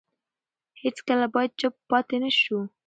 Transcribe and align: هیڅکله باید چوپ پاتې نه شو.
هیڅکله 0.81 1.25
باید 1.33 1.51
چوپ 1.59 1.75
پاتې 1.89 2.15
نه 2.23 2.31
شو. 2.41 2.59